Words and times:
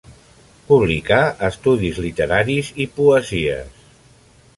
Publicà 0.69 1.19
estudis 1.49 1.99
literaris 2.05 2.71
i 2.87 2.89
poesies. 2.97 3.85